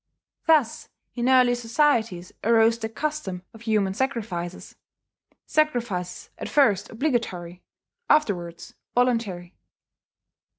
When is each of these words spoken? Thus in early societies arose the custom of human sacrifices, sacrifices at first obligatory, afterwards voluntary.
Thus 0.47 0.89
in 1.13 1.29
early 1.29 1.53
societies 1.53 2.31
arose 2.43 2.79
the 2.79 2.89
custom 2.89 3.43
of 3.53 3.61
human 3.61 3.93
sacrifices, 3.93 4.75
sacrifices 5.45 6.31
at 6.39 6.49
first 6.49 6.89
obligatory, 6.89 7.61
afterwards 8.09 8.73
voluntary. 8.95 9.53